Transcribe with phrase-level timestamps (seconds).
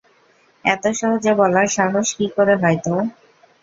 [0.65, 3.01] এত সহজে বলার সাহস কী করে হয় তোর?